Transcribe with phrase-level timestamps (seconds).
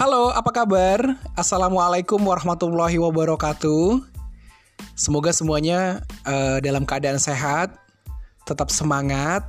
[0.00, 1.20] Halo, apa kabar?
[1.36, 4.00] Assalamualaikum warahmatullahi wabarakatuh.
[4.96, 7.76] Semoga semuanya uh, dalam keadaan sehat,
[8.48, 9.44] tetap semangat,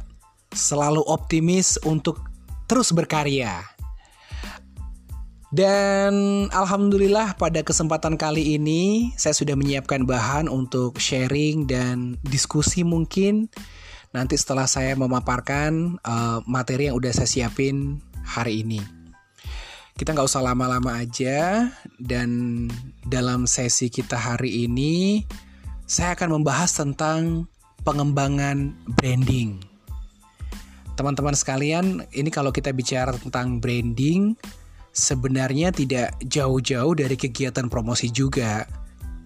[0.52, 2.20] selalu optimis untuk
[2.68, 3.64] terus berkarya.
[5.56, 6.12] Dan
[6.52, 13.48] alhamdulillah pada kesempatan kali ini saya sudah menyiapkan bahan untuk sharing dan diskusi mungkin
[14.12, 19.01] nanti setelah saya memaparkan uh, materi yang udah saya siapin hari ini.
[20.02, 21.70] Kita nggak usah lama-lama aja
[22.02, 22.30] dan
[23.06, 25.22] dalam sesi kita hari ini
[25.86, 27.46] saya akan membahas tentang
[27.86, 29.62] pengembangan branding.
[30.98, 34.34] Teman-teman sekalian, ini kalau kita bicara tentang branding,
[34.90, 38.66] sebenarnya tidak jauh-jauh dari kegiatan promosi juga.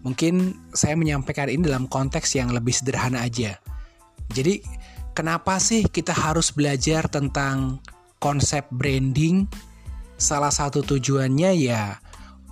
[0.03, 3.55] Mungkin saya menyampaikan ini dalam konteks yang lebih sederhana aja.
[4.27, 4.59] Jadi,
[5.15, 7.79] kenapa sih kita harus belajar tentang
[8.19, 9.47] konsep branding?
[10.15, 11.99] Salah satu tujuannya ya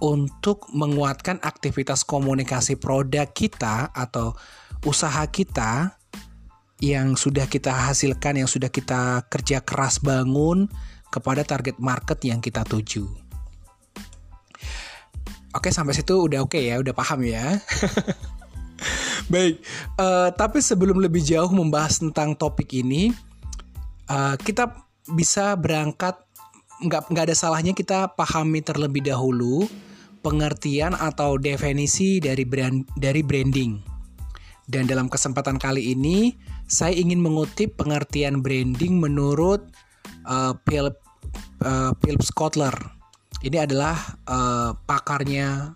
[0.03, 4.35] untuk menguatkan aktivitas komunikasi produk kita atau
[4.83, 5.95] usaha kita
[6.83, 10.67] yang sudah kita hasilkan, yang sudah kita kerja keras bangun
[11.07, 13.07] kepada target market yang kita tuju.
[15.55, 17.61] Oke, sampai situ udah oke ya, udah paham ya.
[19.31, 19.63] Baik,
[19.95, 23.15] uh, tapi sebelum lebih jauh membahas tentang topik ini,
[24.11, 24.75] uh, kita
[25.07, 26.19] bisa berangkat
[26.83, 29.65] nggak nggak ada salahnya kita pahami terlebih dahulu
[30.23, 33.79] pengertian atau definisi dari brand dari branding.
[34.63, 36.31] Dan dalam kesempatan kali ini,
[36.71, 39.67] saya ingin mengutip pengertian branding menurut
[40.23, 40.95] uh, Philip
[41.63, 42.23] uh, Philip.
[43.43, 45.75] Ini adalah uh, pakarnya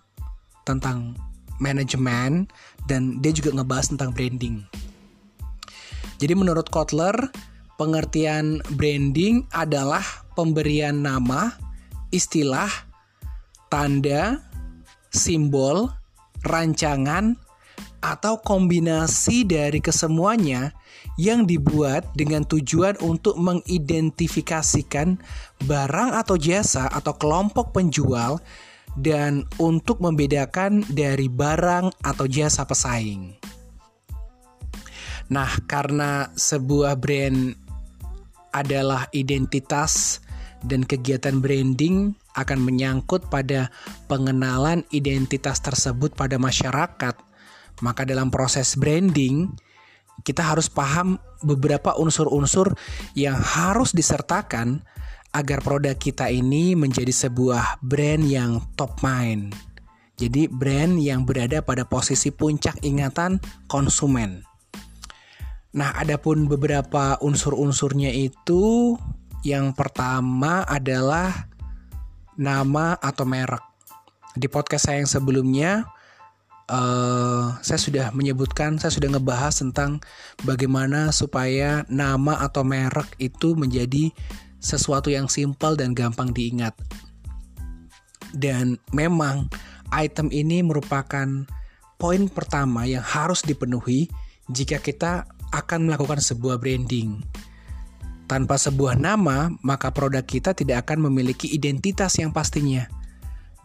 [0.64, 1.12] tentang
[1.60, 2.48] manajemen
[2.88, 4.64] dan dia juga ngebahas tentang branding.
[6.18, 7.14] Jadi menurut Kotler,
[7.78, 10.02] pengertian branding adalah
[10.34, 11.54] pemberian nama,
[12.10, 12.68] istilah,
[13.70, 14.42] tanda,
[15.14, 15.94] simbol,
[16.42, 17.38] rancangan,
[17.98, 20.74] atau kombinasi dari kesemuanya
[21.18, 25.18] yang dibuat dengan tujuan untuk mengidentifikasikan
[25.66, 28.38] barang atau jasa atau kelompok penjual
[28.94, 33.34] dan untuk membedakan dari barang atau jasa pesaing.
[35.28, 37.67] Nah, karena sebuah brand
[38.58, 40.22] adalah identitas
[40.66, 43.70] dan kegiatan branding akan menyangkut pada
[44.10, 47.14] pengenalan identitas tersebut pada masyarakat,
[47.82, 49.54] maka dalam proses branding
[50.26, 52.74] kita harus paham beberapa unsur-unsur
[53.14, 54.82] yang harus disertakan
[55.30, 59.54] agar produk kita ini menjadi sebuah brand yang top mind.
[60.18, 63.38] Jadi brand yang berada pada posisi puncak ingatan
[63.70, 64.47] konsumen.
[65.78, 68.98] Nah, adapun beberapa unsur-unsurnya itu
[69.46, 71.46] yang pertama adalah
[72.34, 73.62] nama atau merek.
[74.34, 75.86] Di podcast saya yang sebelumnya
[76.66, 80.02] uh, saya sudah menyebutkan, saya sudah ngebahas tentang
[80.42, 84.10] bagaimana supaya nama atau merek itu menjadi
[84.58, 86.74] sesuatu yang simpel dan gampang diingat.
[88.34, 89.46] Dan memang
[89.94, 91.46] item ini merupakan
[92.02, 94.10] poin pertama yang harus dipenuhi
[94.50, 97.22] jika kita akan melakukan sebuah branding.
[98.28, 102.84] Tanpa sebuah nama, maka produk kita tidak akan memiliki identitas yang pastinya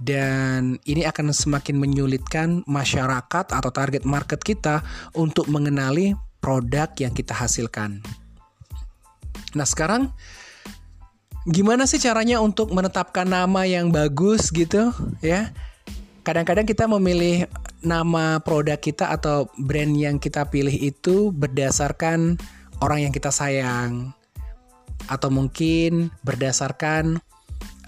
[0.03, 4.81] dan ini akan semakin menyulitkan masyarakat atau target market kita
[5.15, 8.03] untuk mengenali produk yang kita hasilkan.
[9.55, 10.11] Nah, sekarang
[11.47, 14.91] gimana sih caranya untuk menetapkan nama yang bagus gitu
[15.23, 15.55] ya?
[16.23, 17.51] Kadang-kadang kita memilih
[17.83, 22.39] nama produk kita atau brand yang kita pilih itu berdasarkan
[22.79, 24.15] orang yang kita sayang
[25.11, 27.19] atau mungkin berdasarkan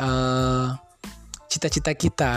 [0.04, 0.76] uh,
[1.48, 2.36] cita-cita kita.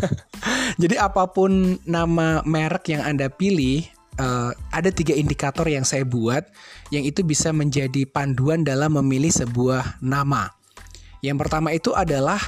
[0.80, 3.84] Jadi apa pun nama merek yang Anda pilih,
[4.16, 6.48] uh, ada tiga indikator yang saya buat
[6.88, 10.48] yang itu bisa menjadi panduan dalam memilih sebuah nama.
[11.20, 12.40] Yang pertama itu adalah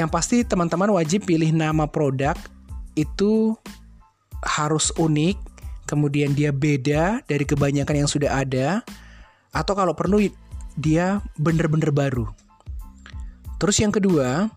[0.00, 2.32] yang pasti teman-teman wajib pilih nama produk
[2.96, 3.52] itu
[4.40, 5.36] harus unik,
[5.84, 8.80] kemudian dia beda dari kebanyakan yang sudah ada,
[9.52, 10.24] atau kalau perlu
[10.80, 12.24] dia bener-bener baru.
[13.60, 14.48] Terus yang kedua,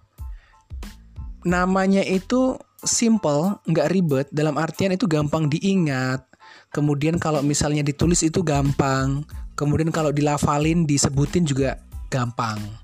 [1.43, 2.55] namanya itu
[2.87, 4.27] simple, nggak ribet.
[4.31, 6.23] Dalam artian itu gampang diingat.
[6.71, 9.27] Kemudian kalau misalnya ditulis itu gampang.
[9.59, 12.82] Kemudian kalau dilafalin, disebutin juga gampang.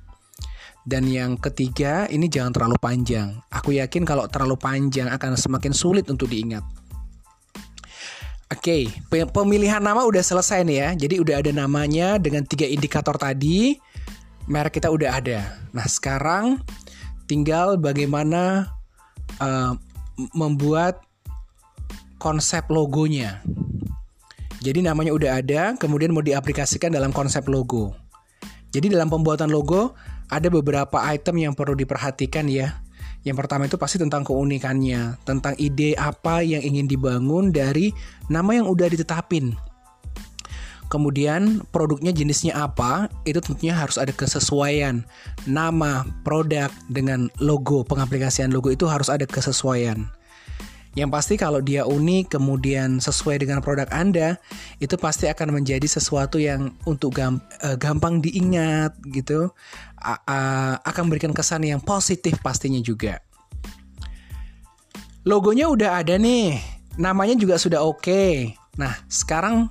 [0.88, 3.36] Dan yang ketiga, ini jangan terlalu panjang.
[3.52, 6.64] Aku yakin kalau terlalu panjang akan semakin sulit untuk diingat.
[8.50, 10.90] Oke, okay, pemilihan nama udah selesai nih ya.
[11.06, 13.78] Jadi udah ada namanya dengan tiga indikator tadi.
[14.50, 15.62] merek kita udah ada.
[15.70, 16.58] Nah, sekarang
[17.30, 18.74] tinggal bagaimana
[19.38, 19.78] uh,
[20.34, 21.06] membuat
[22.18, 23.46] konsep logonya.
[24.66, 27.94] Jadi namanya udah ada, kemudian mau diaplikasikan dalam konsep logo.
[28.69, 29.98] Jadi dalam pembuatan logo
[30.30, 32.81] ada beberapa item yang perlu diperhatikan ya.
[33.27, 37.92] Yang pertama itu pasti tentang keunikannya, tentang ide apa yang ingin dibangun dari
[38.31, 39.60] nama yang udah ditetapin.
[40.89, 45.06] Kemudian produknya jenisnya apa, itu tentunya harus ada kesesuaian.
[45.45, 50.10] Nama, produk dengan logo, pengaplikasian logo itu harus ada kesesuaian.
[51.00, 54.36] Yang pasti kalau dia unik kemudian sesuai dengan produk Anda,
[54.84, 57.31] itu pasti akan menjadi sesuatu yang untuk eh,
[57.80, 59.56] gampang diingat gitu.
[60.00, 63.19] akan memberikan kesan yang positif pastinya juga.
[65.28, 66.56] Logonya udah ada nih,
[66.96, 68.04] namanya juga sudah oke.
[68.04, 68.56] Okay.
[68.80, 69.68] Nah, sekarang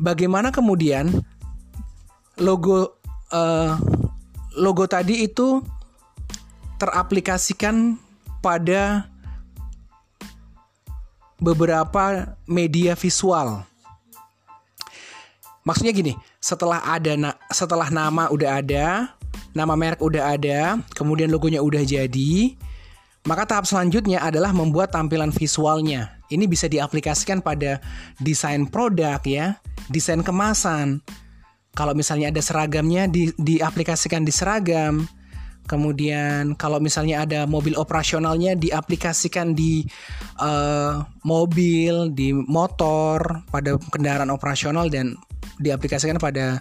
[0.00, 1.12] bagaimana kemudian
[2.40, 2.96] logo
[3.32, 3.76] uh,
[4.56, 5.60] logo tadi itu
[6.80, 8.00] teraplikasikan
[8.40, 9.12] pada
[11.40, 13.64] beberapa media visual.
[15.64, 19.12] Maksudnya gini, setelah ada na setelah nama udah ada,
[19.52, 22.56] nama merek udah ada, kemudian logonya udah jadi,
[23.28, 26.16] maka tahap selanjutnya adalah membuat tampilan visualnya.
[26.32, 27.82] Ini bisa diaplikasikan pada
[28.16, 29.60] desain produk ya,
[29.92, 31.04] desain kemasan.
[31.76, 35.04] Kalau misalnya ada seragamnya di, diaplikasikan di seragam,
[35.70, 39.86] Kemudian kalau misalnya ada mobil operasionalnya diaplikasikan di
[40.42, 45.14] uh, mobil, di motor, pada kendaraan operasional dan
[45.62, 46.58] diaplikasikan pada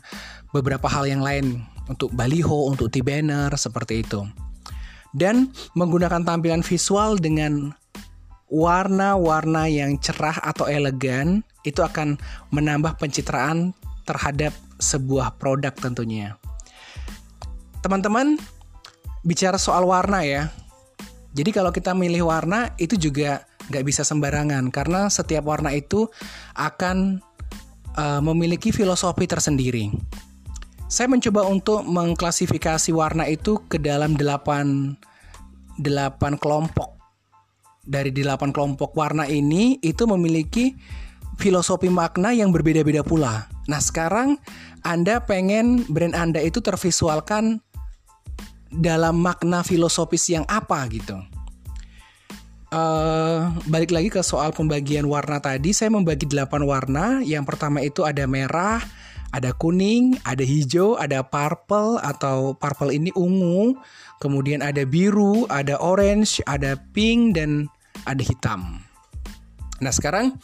[0.53, 4.29] beberapa hal yang lain untuk baliho, untuk T-banner seperti itu.
[5.09, 7.73] Dan menggunakan tampilan visual dengan
[8.45, 12.21] warna-warna yang cerah atau elegan itu akan
[12.53, 13.73] menambah pencitraan
[14.05, 16.37] terhadap sebuah produk tentunya.
[17.81, 18.37] Teman-teman,
[19.23, 20.51] bicara soal warna ya.
[21.33, 26.09] Jadi kalau kita milih warna itu juga nggak bisa sembarangan karena setiap warna itu
[26.57, 27.21] akan
[27.93, 29.93] uh, memiliki filosofi tersendiri.
[30.89, 34.97] Saya mencoba untuk mengklasifikasi warna itu ke dalam delapan
[35.77, 36.97] delapan kelompok.
[37.85, 40.73] Dari delapan kelompok warna ini itu memiliki
[41.37, 43.47] filosofi makna yang berbeda-beda pula.
[43.69, 44.41] Nah, sekarang
[44.81, 47.61] Anda pengen brand Anda itu tervisualkan
[48.69, 51.17] dalam makna filosofis yang apa gitu.
[52.69, 57.05] Uh, balik lagi ke soal pembagian warna tadi, saya membagi delapan warna.
[57.25, 58.77] Yang pertama itu ada merah,
[59.33, 63.73] ada kuning, ada hijau, ada purple atau purple ini ungu,
[64.21, 67.65] kemudian ada biru, ada orange, ada pink dan
[68.05, 68.85] ada hitam.
[69.81, 70.37] Nah sekarang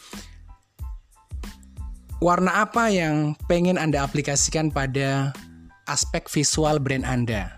[2.18, 5.30] warna apa yang pengen Anda aplikasikan pada
[5.86, 7.55] aspek visual brand Anda?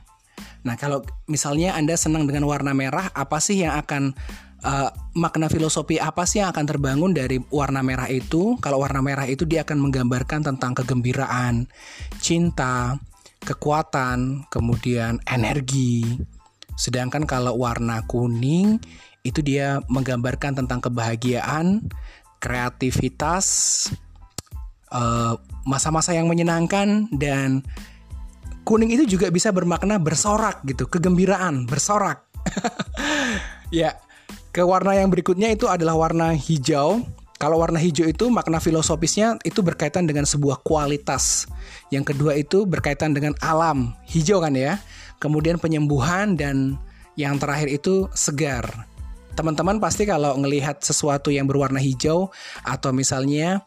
[0.69, 4.13] Nah, kalau misalnya Anda senang dengan warna merah, apa sih yang akan
[4.61, 8.61] uh, makna filosofi apa sih yang akan terbangun dari warna merah itu?
[8.61, 11.65] Kalau warna merah itu dia akan menggambarkan tentang kegembiraan,
[12.21, 13.01] cinta,
[13.49, 16.05] kekuatan, kemudian energi.
[16.77, 18.79] Sedangkan kalau warna kuning
[19.27, 21.91] itu dia menggambarkan tentang kebahagiaan,
[22.39, 23.47] kreativitas,
[24.95, 25.35] eh,
[25.67, 27.67] masa-masa uh, yang menyenangkan dan
[28.69, 32.29] kuning itu juga bisa bermakna bersorak gitu, kegembiraan, bersorak.
[33.73, 33.97] ya,
[34.53, 37.01] ke warna yang berikutnya itu adalah warna hijau.
[37.41, 41.49] Kalau warna hijau itu makna filosofisnya itu berkaitan dengan sebuah kualitas.
[41.89, 44.77] Yang kedua itu berkaitan dengan alam, hijau kan ya.
[45.17, 46.77] Kemudian penyembuhan dan
[47.17, 48.69] yang terakhir itu segar.
[49.33, 52.29] Teman-teman pasti kalau ngelihat sesuatu yang berwarna hijau
[52.67, 53.65] atau misalnya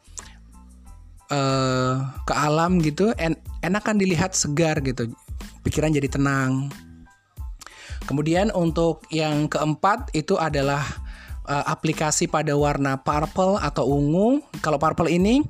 [1.32, 5.10] uh, ke alam gitu en enak kan dilihat segar gitu.
[5.64, 6.70] Pikiran jadi tenang.
[8.06, 10.84] Kemudian untuk yang keempat itu adalah
[11.48, 14.44] uh, aplikasi pada warna purple atau ungu.
[14.60, 15.46] Kalau purple ini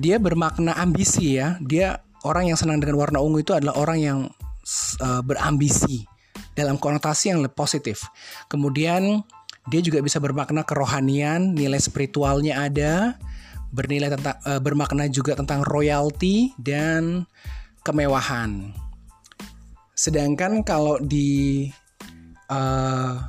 [0.00, 1.60] dia bermakna ambisi ya.
[1.60, 4.18] Dia orang yang senang dengan warna ungu itu adalah orang yang
[5.00, 6.04] uh, berambisi
[6.56, 8.08] dalam konotasi yang positif.
[8.48, 9.22] Kemudian
[9.68, 13.20] dia juga bisa bermakna kerohanian nilai spiritualnya ada
[13.70, 17.26] bernilai tentang uh, bermakna juga tentang royalty dan
[17.86, 18.74] kemewahan.
[19.94, 21.68] Sedangkan kalau di
[22.50, 23.20] uh,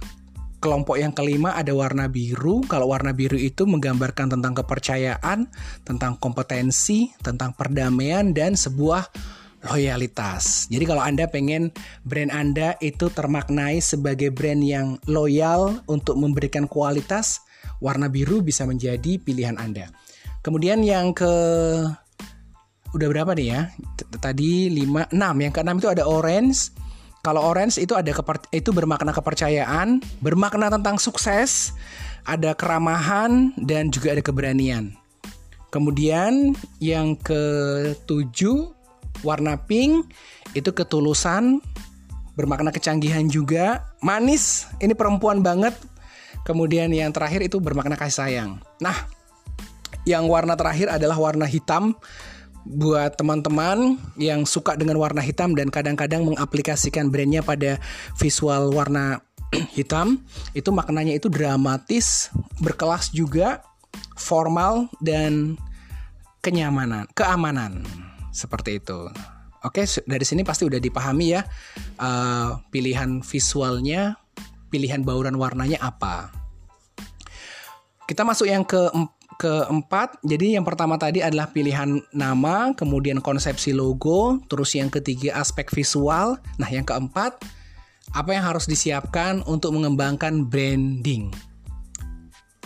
[0.61, 2.61] kelompok yang kelima ada warna biru.
[2.69, 5.49] Kalau warna biru itu menggambarkan tentang kepercayaan,
[5.83, 9.09] tentang kompetensi, tentang perdamaian dan sebuah
[9.73, 10.69] loyalitas.
[10.69, 11.73] Jadi kalau Anda pengen
[12.05, 17.41] brand Anda itu termaknai sebagai brand yang loyal untuk memberikan kualitas,
[17.81, 19.89] warna biru bisa menjadi pilihan Anda.
[20.41, 21.33] Kemudian yang ke
[22.91, 23.61] udah berapa nih ya?
[24.19, 25.43] Tadi 5 6.
[25.45, 26.73] Yang keenam itu ada orange.
[27.21, 31.69] Kalau orange itu ada keper, itu bermakna kepercayaan, bermakna tentang sukses,
[32.25, 34.97] ada keramahan dan juga ada keberanian.
[35.69, 38.73] Kemudian yang ketujuh
[39.21, 40.09] warna pink
[40.57, 41.61] itu ketulusan,
[42.33, 45.77] bermakna kecanggihan juga, manis, ini perempuan banget.
[46.41, 48.51] Kemudian yang terakhir itu bermakna kasih sayang.
[48.81, 48.97] Nah,
[50.05, 51.97] yang warna terakhir adalah warna hitam.
[52.61, 57.81] Buat teman-teman yang suka dengan warna hitam dan kadang-kadang mengaplikasikan brandnya pada
[58.21, 59.17] visual warna
[59.77, 60.21] hitam
[60.53, 62.29] itu maknanya itu dramatis
[62.61, 63.65] berkelas juga
[64.13, 65.57] formal dan
[66.45, 67.81] kenyamanan keamanan.
[68.29, 69.09] Seperti itu.
[69.65, 71.41] Oke dari sini pasti udah dipahami ya
[72.01, 74.21] uh, pilihan visualnya
[74.69, 76.31] pilihan bauran warnanya apa.
[78.07, 78.89] Kita masuk yang ke
[79.41, 85.65] keempat, jadi yang pertama tadi adalah pilihan nama, kemudian konsepsi logo, terus yang ketiga aspek
[85.73, 86.37] visual.
[86.61, 87.41] Nah, yang keempat,
[88.13, 91.33] apa yang harus disiapkan untuk mengembangkan branding.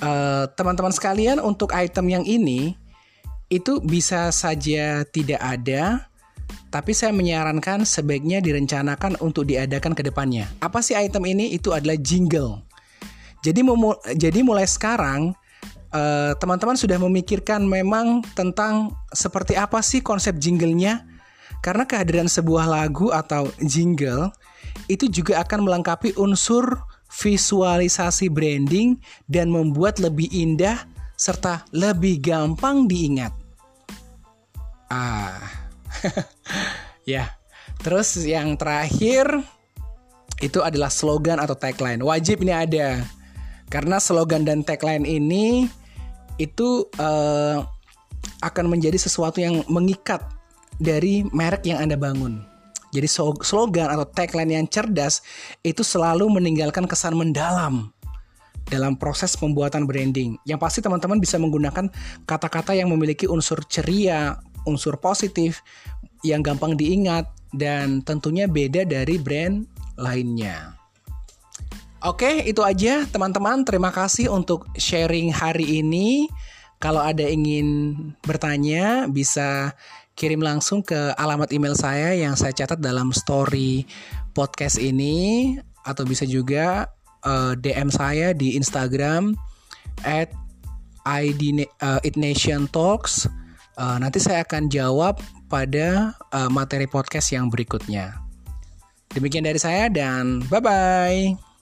[0.04, 2.76] eh, teman-teman sekalian, untuk item yang ini
[3.48, 6.12] itu bisa saja tidak ada,
[6.68, 10.52] tapi saya menyarankan sebaiknya direncanakan untuk diadakan ke depannya.
[10.60, 11.56] Apa sih item ini?
[11.56, 12.60] Itu adalah jingle.
[13.40, 13.64] Jadi,
[14.20, 15.32] jadi mulai sekarang
[16.40, 21.06] teman-teman uh, sudah memikirkan memang tentang seperti apa sih konsep jinglenya?
[21.64, 24.30] Karena kehadiran sebuah lagu atau jingle
[24.86, 26.78] itu juga akan melengkapi unsur
[27.10, 30.84] visualisasi branding dan membuat lebih indah
[31.16, 33.32] serta lebih gampang diingat.
[34.92, 35.40] Ah,
[37.08, 37.32] ya.
[37.82, 39.42] Terus yang terakhir
[40.44, 42.02] itu adalah slogan atau tagline.
[42.04, 43.04] Wajib ini ada.
[43.72, 45.66] Karena slogan dan tagline ini
[46.38, 47.64] itu uh,
[48.42, 50.22] akan menjadi sesuatu yang mengikat
[50.82, 52.44] dari merek yang Anda bangun.
[52.96, 53.12] Jadi
[53.44, 55.20] slogan atau tagline yang cerdas
[55.68, 57.92] itu selalu meninggalkan kesan mendalam
[58.72, 60.40] dalam proses pembuatan branding.
[60.48, 61.92] Yang pasti teman-teman bisa menggunakan
[62.24, 65.60] kata-kata yang memiliki unsur ceria, unsur positif,
[66.24, 69.68] yang gampang diingat, dan tentunya beda dari brand
[70.00, 70.85] lainnya.
[72.06, 73.66] Oke, itu aja teman-teman.
[73.66, 76.30] Terima kasih untuk sharing hari ini.
[76.78, 79.74] Kalau ada ingin bertanya, bisa
[80.14, 83.90] kirim langsung ke alamat email saya yang saya catat dalam story
[84.38, 86.94] podcast ini atau bisa juga
[87.26, 89.34] uh, eh, DM saya di Instagram
[90.06, 90.30] at
[91.10, 93.26] ID uh, Talks.
[93.82, 95.18] Uh, nanti saya akan jawab
[95.50, 98.14] pada uh, materi podcast yang berikutnya.
[99.10, 101.55] Demikian dari saya dan bye bye.